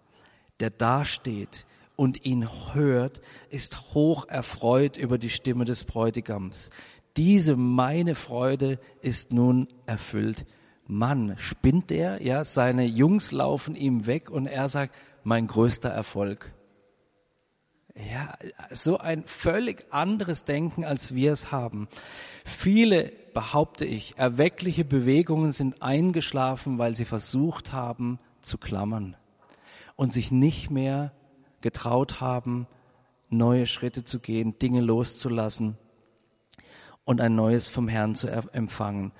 [0.61, 6.71] der dasteht und ihn hört, ist hoch erfreut über die Stimme des Bräutigams.
[7.17, 10.47] Diese meine Freude ist nun erfüllt.
[10.91, 12.23] Mann, spinnt der?
[12.23, 16.53] Ja, seine Jungs laufen ihm weg und er sagt, mein größter Erfolg.
[17.95, 18.35] Ja,
[18.73, 21.89] so ein völlig anderes Denken, als wir es haben.
[22.45, 29.17] Viele, behaupte ich, erweckliche Bewegungen sind eingeschlafen, weil sie versucht haben zu klammern
[29.97, 31.13] und sich nicht mehr
[31.61, 32.67] getraut haben,
[33.29, 35.77] neue Schritte zu gehen, Dinge loszulassen
[37.05, 39.13] und ein neues vom Herrn zu empfangen.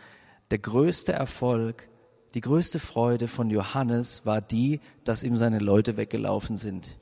[0.51, 1.89] Der größte Erfolg,
[2.35, 6.97] die größte Freude von Johannes war die, dass ihm seine Leute weggelaufen sind.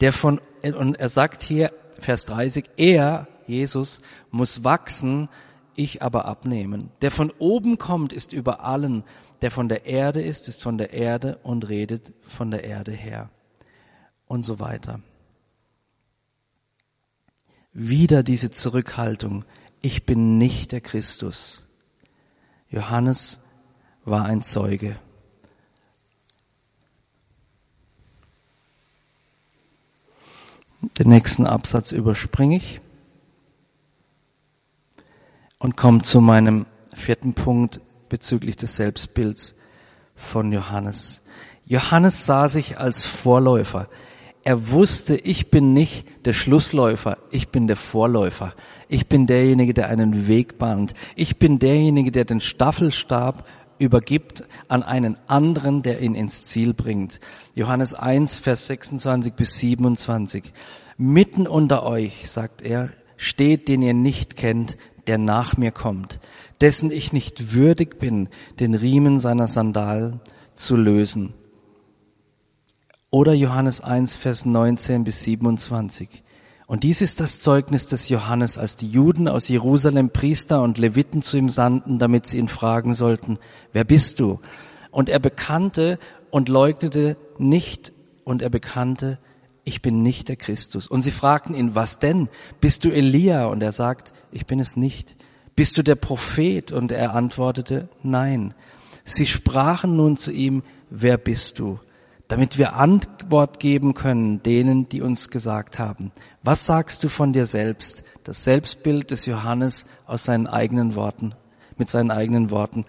[0.00, 5.28] Der von, und er sagt hier, Vers 30, er, Jesus, muss wachsen,
[5.76, 6.90] ich aber abnehmen.
[7.02, 9.04] Der von oben kommt, ist über allen.
[9.42, 13.30] Der von der Erde ist, ist von der Erde und redet von der Erde her.
[14.26, 15.00] Und so weiter.
[17.72, 19.44] Wieder diese Zurückhaltung.
[19.84, 21.66] Ich bin nicht der Christus.
[22.70, 23.38] Johannes
[24.06, 24.98] war ein Zeuge.
[30.98, 32.80] Den nächsten Absatz überspringe ich
[35.58, 39.54] und komme zu meinem vierten Punkt bezüglich des Selbstbilds
[40.16, 41.20] von Johannes.
[41.66, 43.90] Johannes sah sich als Vorläufer.
[44.46, 48.54] Er wusste, ich bin nicht der Schlussläufer, ich bin der Vorläufer.
[48.88, 50.92] Ich bin derjenige, der einen Weg bahnt.
[51.16, 53.46] Ich bin derjenige, der den Staffelstab
[53.78, 57.20] übergibt an einen anderen, der ihn ins Ziel bringt.
[57.54, 60.52] Johannes 1, Vers 26 bis 27.
[60.98, 64.76] Mitten unter euch, sagt er, steht, den ihr nicht kennt,
[65.06, 66.20] der nach mir kommt,
[66.60, 68.28] dessen ich nicht würdig bin,
[68.60, 70.20] den Riemen seiner Sandalen
[70.54, 71.32] zu lösen.
[73.14, 76.24] Oder Johannes 1, Vers 19 bis 27.
[76.66, 81.22] Und dies ist das Zeugnis des Johannes, als die Juden aus Jerusalem Priester und Leviten
[81.22, 83.38] zu ihm sandten, damit sie ihn fragen sollten,
[83.72, 84.40] wer bist du?
[84.90, 86.00] Und er bekannte
[86.32, 87.92] und leugnete nicht,
[88.24, 89.20] und er bekannte,
[89.62, 90.88] ich bin nicht der Christus.
[90.88, 92.28] Und sie fragten ihn, was denn?
[92.60, 93.44] Bist du Elia?
[93.44, 95.14] Und er sagt, ich bin es nicht.
[95.54, 96.72] Bist du der Prophet?
[96.72, 98.54] Und er antwortete, nein.
[99.04, 101.78] Sie sprachen nun zu ihm, wer bist du?
[102.28, 106.10] Damit wir Antwort geben können denen, die uns gesagt haben.
[106.42, 108.02] Was sagst du von dir selbst?
[108.24, 111.34] Das Selbstbild des Johannes aus seinen eigenen Worten,
[111.76, 112.86] mit seinen eigenen Worten.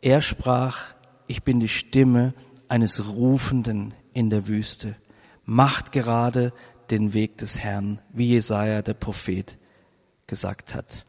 [0.00, 0.78] Er sprach,
[1.26, 2.34] ich bin die Stimme
[2.68, 4.96] eines Rufenden in der Wüste.
[5.44, 6.52] Macht gerade
[6.90, 9.58] den Weg des Herrn, wie Jesaja der Prophet
[10.26, 11.04] gesagt hat.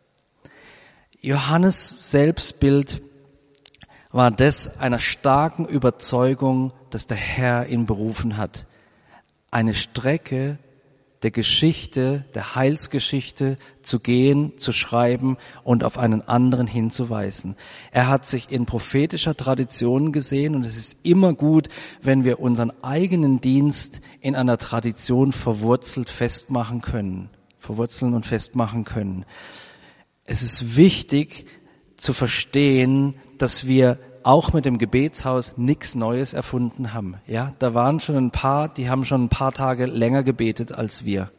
[1.21, 3.01] Johannes Selbstbild
[4.13, 8.67] war das einer starken Überzeugung, dass der Herr ihn berufen hat.
[9.51, 10.59] Eine Strecke
[11.23, 17.55] der Geschichte, der Heilsgeschichte zu gehen, zu schreiben und auf einen anderen hinzuweisen.
[17.91, 21.69] Er hat sich in prophetischer Tradition gesehen und es ist immer gut,
[22.01, 29.25] wenn wir unseren eigenen Dienst in einer Tradition verwurzelt festmachen können, verwurzeln und festmachen können.
[30.25, 31.47] Es ist wichtig
[32.03, 37.15] zu verstehen, dass wir auch mit dem Gebetshaus nichts Neues erfunden haben.
[37.27, 41.05] Ja, da waren schon ein paar, die haben schon ein paar Tage länger gebetet als
[41.05, 41.31] wir.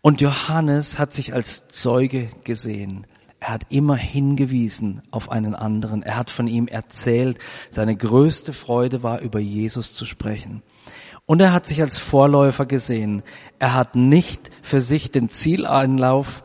[0.00, 3.06] Und Johannes hat sich als Zeuge gesehen.
[3.40, 6.02] Er hat immer hingewiesen auf einen anderen.
[6.02, 7.38] Er hat von ihm erzählt.
[7.70, 10.62] Seine größte Freude war, über Jesus zu sprechen.
[11.26, 13.22] Und er hat sich als Vorläufer gesehen.
[13.58, 16.42] Er hat nicht für sich den Zieleinlauf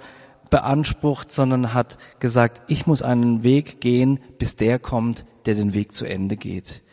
[0.50, 5.94] beansprucht, sondern hat gesagt, ich muss einen Weg gehen, bis der kommt, der den Weg
[5.94, 6.84] zu Ende geht.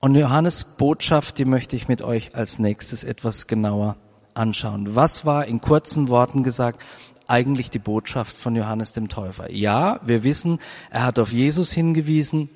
[0.00, 3.96] Und Johannes Botschaft, die möchte ich mit euch als nächstes etwas genauer
[4.34, 4.96] anschauen.
[4.96, 6.82] Was war in kurzen Worten gesagt
[7.28, 9.50] eigentlich die Botschaft von Johannes dem Täufer?
[9.52, 10.58] Ja, wir wissen,
[10.90, 12.48] er hat auf Jesus hingewiesen,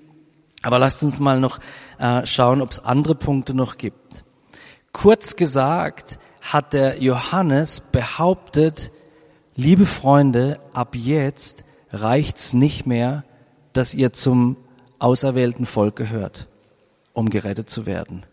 [0.63, 1.61] aber lasst uns mal noch
[1.99, 4.25] äh, schauen, ob es andere Punkte noch gibt.
[4.93, 8.91] Kurz gesagt hat der Johannes behauptet,
[9.57, 13.25] liebe Freunde, ab jetzt reicht's nicht mehr,
[13.73, 14.57] dass ihr zum
[14.99, 16.47] auserwählten Volk gehört,
[17.13, 18.25] um gerettet zu werden.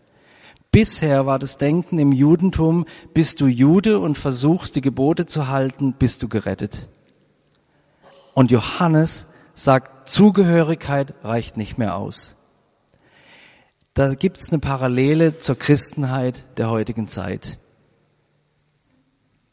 [0.70, 5.92] Bisher war das Denken im Judentum, bist du Jude und versuchst die Gebote zu halten,
[5.92, 6.88] bist du gerettet.
[8.34, 12.34] Und Johannes sagt, Zugehörigkeit reicht nicht mehr aus.
[13.94, 17.58] Da gibt's eine Parallele zur Christenheit der heutigen Zeit.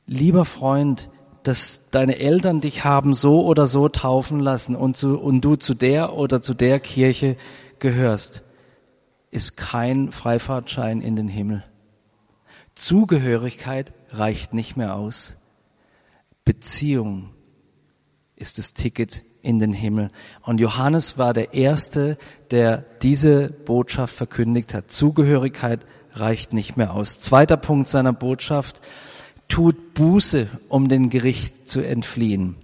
[0.07, 1.09] Lieber Freund,
[1.43, 5.73] dass deine Eltern dich haben so oder so taufen lassen und, zu, und du zu
[5.73, 7.37] der oder zu der Kirche
[7.79, 8.43] gehörst,
[9.31, 11.63] ist kein Freifahrtschein in den Himmel.
[12.75, 15.35] Zugehörigkeit reicht nicht mehr aus.
[16.45, 17.29] Beziehung
[18.35, 20.11] ist das Ticket in den Himmel.
[20.41, 22.17] Und Johannes war der Erste,
[22.51, 24.91] der diese Botschaft verkündigt hat.
[24.91, 27.19] Zugehörigkeit reicht nicht mehr aus.
[27.19, 28.81] Zweiter Punkt seiner Botschaft
[29.51, 32.55] tut Buße, um den Gericht zu entfliehen.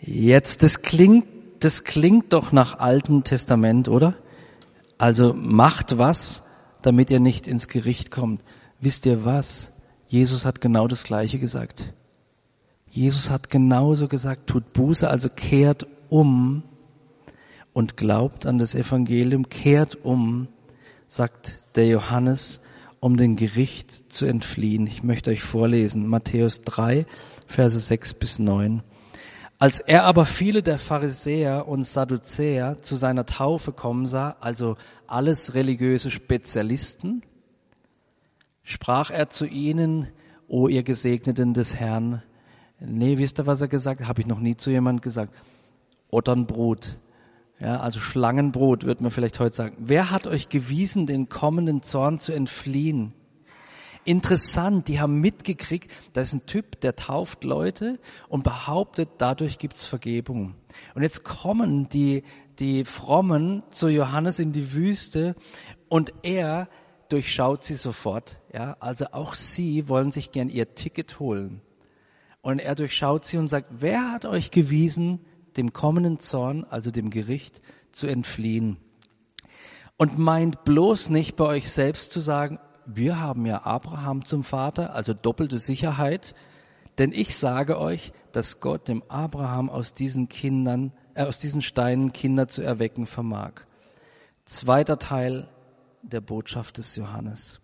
[0.00, 1.26] Jetzt, das klingt,
[1.58, 4.14] das klingt doch nach Altem Testament, oder?
[4.96, 6.44] Also macht was,
[6.82, 8.44] damit ihr nicht ins Gericht kommt.
[8.80, 9.72] Wisst ihr was?
[10.06, 11.92] Jesus hat genau das Gleiche gesagt.
[12.88, 16.62] Jesus hat genauso gesagt, tut Buße, also kehrt um
[17.72, 20.46] und glaubt an das Evangelium, kehrt um,
[21.08, 22.60] sagt der Johannes,
[23.04, 24.86] um den Gericht zu entfliehen.
[24.86, 27.04] Ich möchte euch vorlesen, Matthäus 3,
[27.46, 28.82] Verse 6 bis 9.
[29.58, 35.52] Als er aber viele der Pharisäer und Sadduzäer zu seiner Taufe kommen sah, also alles
[35.52, 37.20] religiöse Spezialisten,
[38.62, 40.08] sprach er zu ihnen,
[40.48, 42.22] O ihr Gesegneten des Herrn.
[42.80, 44.08] Nee, wisst ihr, was er gesagt hat?
[44.08, 45.34] Habe ich noch nie zu jemand gesagt.
[46.08, 46.96] Otternbrot.
[47.60, 49.76] Ja, also Schlangenbrot, wird man vielleicht heute sagen.
[49.78, 53.12] Wer hat euch gewiesen, den kommenden Zorn zu entfliehen?
[54.04, 59.86] Interessant, die haben mitgekriegt, da ist ein Typ, der tauft Leute und behauptet, dadurch gibt's
[59.86, 60.56] Vergebung.
[60.94, 62.22] Und jetzt kommen die,
[62.58, 65.34] die Frommen zu Johannes in die Wüste
[65.88, 66.68] und er
[67.08, 68.40] durchschaut sie sofort.
[68.52, 71.62] Ja, also auch sie wollen sich gern ihr Ticket holen.
[72.42, 75.20] Und er durchschaut sie und sagt, wer hat euch gewiesen,
[75.56, 77.62] dem kommenden Zorn, also dem Gericht,
[77.92, 78.78] zu entfliehen.
[79.96, 84.94] Und meint bloß nicht bei euch selbst zu sagen, wir haben ja Abraham zum Vater,
[84.94, 86.34] also doppelte Sicherheit,
[86.98, 92.12] denn ich sage euch, dass Gott dem Abraham aus diesen Kindern, äh, aus diesen Steinen
[92.12, 93.62] Kinder zu erwecken vermag.
[94.44, 95.48] Zweiter Teil
[96.02, 97.60] der Botschaft des Johannes.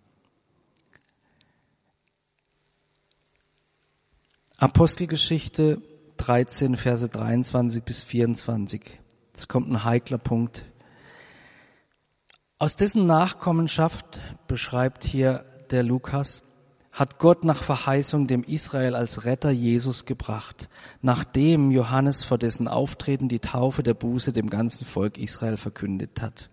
[4.57, 5.81] Apostelgeschichte
[6.21, 8.83] 13, Verse 23 bis 24.
[9.35, 10.67] Es kommt ein heikler Punkt.
[12.59, 16.43] Aus dessen Nachkommenschaft, beschreibt hier der Lukas,
[16.93, 20.69] hat Gott nach Verheißung dem Israel als Retter Jesus gebracht,
[21.01, 26.51] nachdem Johannes vor dessen Auftreten die Taufe der Buße dem ganzen Volk Israel verkündet hat.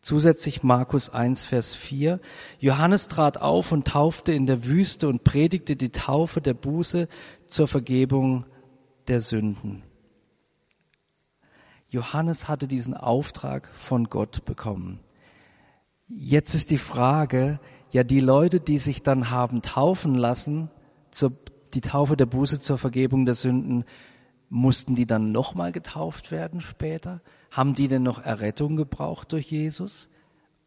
[0.00, 2.20] Zusätzlich Markus 1, Vers 4.
[2.60, 7.08] Johannes trat auf und taufte in der Wüste und predigte die Taufe der Buße
[7.48, 8.44] zur Vergebung
[9.08, 9.82] der Sünden.
[11.88, 15.00] Johannes hatte diesen Auftrag von Gott bekommen.
[16.08, 20.70] Jetzt ist die Frage, ja, die Leute, die sich dann haben taufen lassen,
[21.10, 21.32] zur,
[21.74, 23.84] die Taufe der Buße zur Vergebung der Sünden,
[24.48, 27.20] Mussten die dann nochmal getauft werden später?
[27.50, 30.08] Haben die denn noch Errettung gebraucht durch Jesus?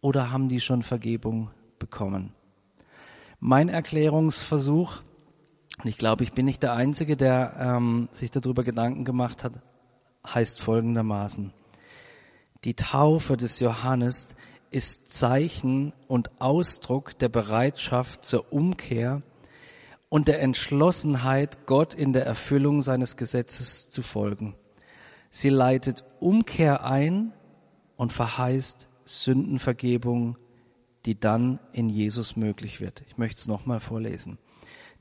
[0.01, 2.33] Oder haben die schon Vergebung bekommen?
[3.39, 5.01] Mein Erklärungsversuch,
[5.82, 9.53] und ich glaube, ich bin nicht der Einzige, der ähm, sich darüber Gedanken gemacht hat,
[10.27, 11.53] heißt folgendermaßen.
[12.65, 14.27] Die Taufe des Johannes
[14.71, 19.21] ist Zeichen und Ausdruck der Bereitschaft zur Umkehr
[20.09, 24.55] und der Entschlossenheit, Gott in der Erfüllung seines Gesetzes zu folgen.
[25.30, 27.32] Sie leitet Umkehr ein
[27.95, 30.38] und verheißt Sündenvergebung,
[31.05, 33.01] die dann in Jesus möglich wird.
[33.07, 34.38] Ich möchte es nochmal vorlesen.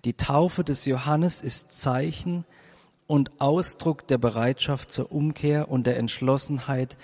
[0.08, 2.46] Die Taufe des Johannes ist Zeichen
[3.06, 6.96] und Ausdruck der Bereitschaft zur Umkehr und der Entschlossenheit,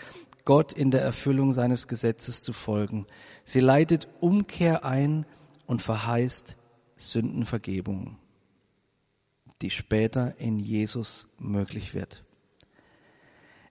[0.47, 3.07] Gott in der Erfüllung seines Gesetzes zu folgen.
[3.45, 5.27] Sie leitet Umkehr ein
[5.67, 6.57] und verheißt
[6.97, 8.17] Sündenvergebung,
[9.61, 12.25] die später in Jesus möglich wird.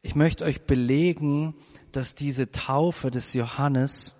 [0.04, 1.56] Ich möchte euch belegen,
[1.92, 4.14] dass diese Taufe des Johannes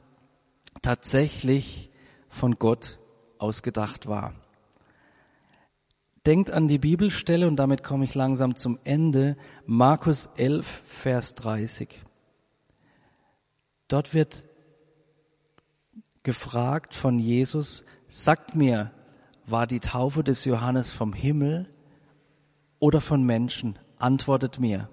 [0.82, 1.91] tatsächlich
[2.30, 2.97] von Gott
[3.38, 4.34] ausgedacht war.
[6.26, 9.36] Denkt an die Bibelstelle und damit komme ich langsam zum Ende.
[9.65, 12.01] Markus 11, Vers 30.
[13.89, 14.47] Dort wird
[16.24, 18.91] gefragt von Jesus, sagt mir,
[19.45, 21.69] war die Taufe des Johannes vom Himmel
[22.80, 23.78] oder von Menschen?
[23.99, 24.88] Antwortet mir.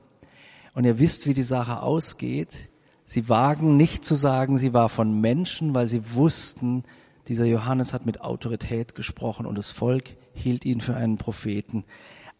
[0.74, 2.70] Und ihr wisst, wie die Sache ausgeht.
[3.04, 6.82] Sie wagen nicht zu sagen, sie war von Menschen, weil sie wussten,
[7.28, 11.84] dieser Johannes hat mit Autorität gesprochen und das Volk hielt ihn für einen Propheten.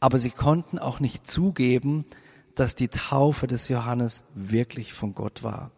[0.01, 2.05] Aber sie konnten auch nicht zugeben,
[2.55, 5.71] dass die Taufe des Johannes wirklich von Gott war.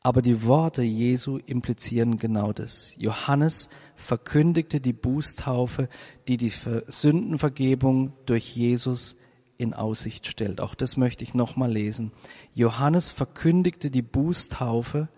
[0.00, 2.94] Aber die Worte Jesu implizieren genau das.
[2.98, 5.88] Johannes verkündigte die Bußtaufe,
[6.28, 9.16] die die Sündenvergebung durch Jesus
[9.56, 10.60] in Aussicht stellt.
[10.60, 12.12] Auch das möchte ich nochmal lesen.
[12.52, 15.08] Johannes verkündigte die Bußtaufe,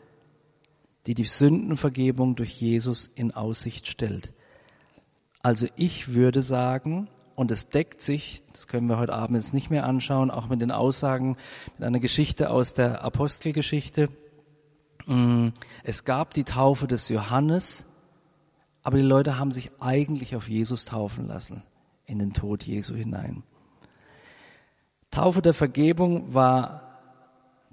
[1.06, 4.32] die die Sündenvergebung durch Jesus in Aussicht stellt.
[5.46, 9.70] Also ich würde sagen, und es deckt sich, das können wir heute Abend jetzt nicht
[9.70, 11.36] mehr anschauen, auch mit den Aussagen,
[11.78, 14.08] mit einer Geschichte aus der Apostelgeschichte,
[15.06, 15.48] Mm,
[15.84, 17.86] es gab die Taufe des Johannes,
[18.82, 21.62] aber die Leute haben sich eigentlich auf Jesus taufen lassen,
[22.06, 23.44] in den Tod Jesu hinein.
[25.10, 26.82] Taufe der Vergebung war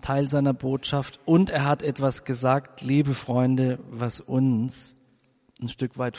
[0.02, 4.93] Teil seiner Botschaft und er hat etwas gesagt, liebe Freunde, was uns
[5.64, 6.18] ein Stück weit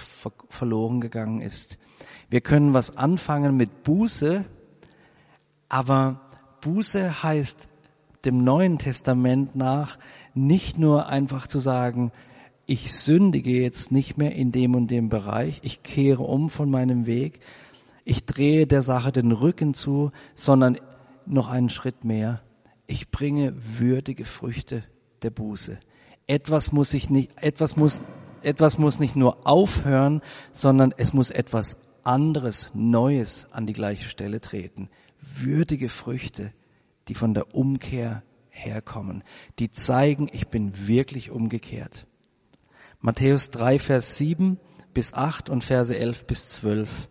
[0.49, 1.79] verloren gegangen ist.
[2.31, 4.45] Wir können was anfangen mit Buße,
[5.69, 6.21] aber
[6.61, 7.69] Buße heißt
[8.25, 9.99] dem Neuen Testament nach
[10.35, 12.11] nicht nur einfach zu sagen,
[12.67, 17.07] ich sündige jetzt nicht mehr in dem und dem Bereich, ich kehre um von meinem
[17.07, 17.41] Weg,
[18.05, 20.79] ich drehe der Sache den Rücken zu, sondern
[21.27, 22.43] noch einen Schritt mehr.
[22.87, 24.85] Ich bringe würdige Früchte
[25.23, 25.79] der Buße.
[26.27, 28.03] Etwas muss sich nicht, etwas muss,
[28.45, 30.23] etwas muss nicht nur aufhören,
[30.53, 34.89] sondern es muss etwas anderes, Neues an die gleiche Stelle treten.
[35.21, 36.53] Würdige Früchte,
[37.09, 39.25] die von der Umkehr herkommen,
[39.59, 42.07] die zeigen, ich bin wirklich umgekehrt.
[43.01, 44.59] Matthäus 3, Vers 7
[44.95, 47.09] bis 8 und Verse 11 bis 12.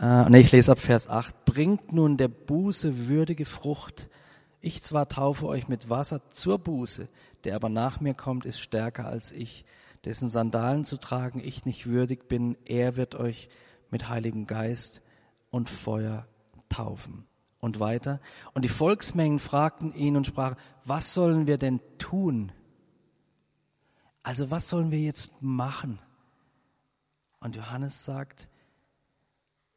[0.00, 1.44] Äh, nee, ich lese ab Vers 8.
[1.44, 4.08] Bringt nun der Buße würdige Frucht.
[4.60, 7.08] Ich zwar taufe euch mit Wasser zur Buße,
[7.48, 9.64] der aber nach mir kommt, ist stärker als ich,
[10.04, 12.58] dessen Sandalen zu tragen ich nicht würdig bin.
[12.66, 13.48] Er wird euch
[13.90, 15.00] mit Heiligem Geist
[15.48, 16.28] und Feuer
[16.68, 17.24] taufen
[17.58, 18.20] und weiter.
[18.52, 22.52] Und die Volksmengen fragten ihn und sprachen, was sollen wir denn tun?
[24.22, 26.00] Also was sollen wir jetzt machen?
[27.40, 28.46] Und Johannes sagt,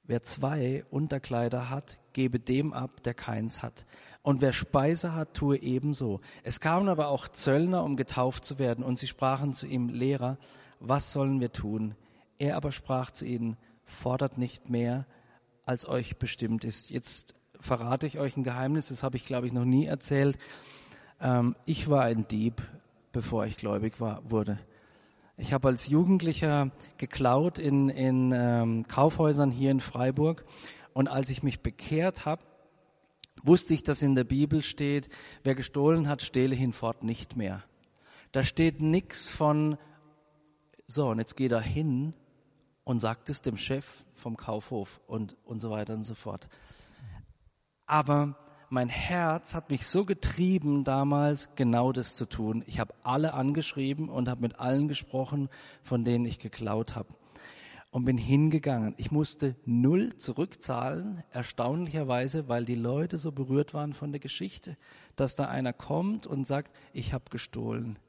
[0.03, 3.85] wer zwei Unterkleider hat, gebe dem ab, der keins hat.
[4.23, 6.21] Und wer Speise hat, tue ebenso.
[6.43, 10.37] Es kamen aber auch Zöllner, um getauft zu werden, und sie sprachen zu ihm, Lehrer,
[10.79, 11.95] was sollen wir tun?
[12.37, 15.05] Er aber sprach zu ihnen, fordert nicht mehr,
[15.65, 16.89] als euch bestimmt ist.
[16.89, 20.37] Jetzt verrate ich euch ein Geheimnis, das habe ich, glaube ich, noch nie erzählt.
[21.19, 22.61] Ähm, ich war ein Dieb,
[23.11, 24.59] bevor ich gläubig war, wurde.
[25.37, 30.45] Ich habe als Jugendlicher geklaut in, in ähm, Kaufhäusern hier in Freiburg.
[30.93, 32.43] Und als ich mich bekehrt habe,
[33.43, 35.09] wusste ich, dass in der Bibel steht,
[35.43, 37.63] wer gestohlen hat, stehle hinfort nicht mehr.
[38.31, 39.77] Da steht nichts von,
[40.87, 42.13] so, und jetzt geh da hin
[42.83, 46.47] und sagt es dem Chef vom Kaufhof und, und so weiter und so fort.
[47.85, 48.37] Aber
[48.69, 52.63] mein Herz hat mich so getrieben, damals genau das zu tun.
[52.67, 55.49] Ich habe alle angeschrieben und habe mit allen gesprochen,
[55.83, 57.09] von denen ich geklaut habe.
[57.91, 58.93] Und bin hingegangen.
[58.97, 64.77] Ich musste null zurückzahlen, erstaunlicherweise, weil die Leute so berührt waren von der Geschichte,
[65.17, 67.99] dass da einer kommt und sagt, ich habe gestohlen.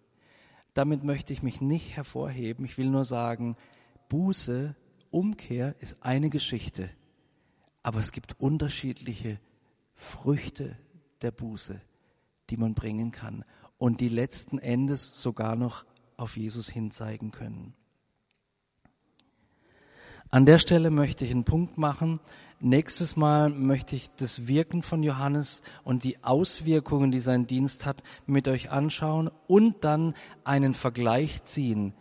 [0.72, 2.64] Damit möchte ich mich nicht hervorheben.
[2.64, 3.56] Ich will nur sagen,
[4.08, 4.74] Buße,
[5.10, 6.88] Umkehr ist eine Geschichte.
[7.82, 9.40] Aber es gibt unterschiedliche
[9.94, 10.78] Früchte
[11.20, 11.80] der Buße,
[12.50, 13.44] die man bringen kann
[13.78, 15.84] und die letzten Endes sogar noch
[16.16, 17.74] auf Jesus hinzeigen können.
[20.34, 22.18] An der Stelle möchte ich einen Punkt machen.
[22.58, 28.02] Nächstes Mal möchte ich das Wirken von Johannes und die Auswirkungen, die sein Dienst hat,
[28.24, 31.92] mit euch anschauen und dann einen Vergleich ziehen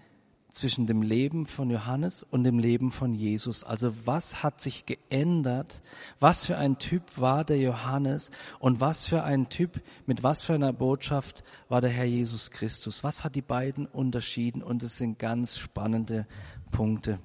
[0.49, 3.65] zwischen dem Leben von Johannes und dem Leben von Jesus.
[3.65, 5.81] Also was hat sich geändert?
[6.21, 10.53] Was für ein Typ war der Johannes und was für ein Typ, mit was für
[10.53, 13.03] einer Botschaft war der Herr Jesus Christus?
[13.03, 14.63] Was hat die beiden unterschieden?
[14.63, 16.25] Und es sind ganz spannende
[16.71, 17.19] Punkte.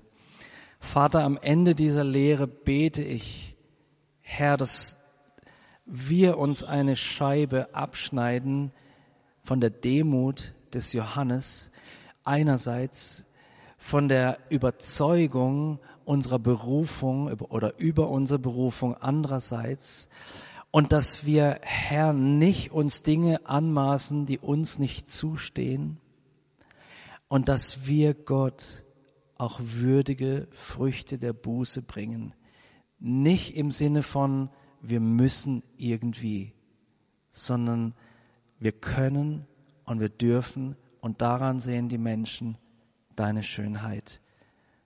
[0.78, 3.56] Vater, am Ende dieser Lehre bete ich,
[4.20, 4.96] Herr, dass
[5.84, 8.72] wir uns eine Scheibe abschneiden
[9.42, 11.70] von der Demut des Johannes,
[12.24, 13.24] einerseits
[13.78, 20.08] von der Überzeugung unserer Berufung oder über unsere Berufung andererseits
[20.70, 25.98] und dass wir, Herr, nicht uns Dinge anmaßen, die uns nicht zustehen
[27.28, 28.82] und dass wir Gott
[29.38, 32.34] auch würdige Früchte der Buße bringen.
[32.98, 36.54] Nicht im Sinne von, wir müssen irgendwie,
[37.30, 37.94] sondern
[38.58, 39.46] wir können
[39.84, 42.56] und wir dürfen und daran sehen die Menschen
[43.14, 44.20] deine Schönheit.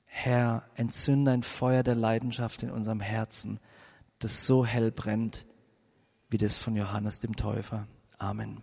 [0.07, 3.61] Herr, entzünde ein Feuer der Leidenschaft in unserem Herzen,
[4.19, 5.47] das so hell brennt
[6.31, 7.87] wie das von Johannes dem Täufer.
[8.19, 8.63] Amen.